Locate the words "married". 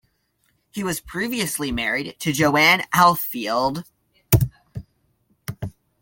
1.71-2.15